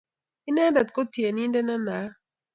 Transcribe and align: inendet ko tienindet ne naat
inendet 0.49 0.89
ko 0.95 1.01
tienindet 1.13 1.65
ne 1.65 1.75
naat 1.85 2.11